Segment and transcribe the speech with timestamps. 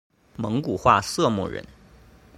[0.35, 1.63] 蒙古化色目人。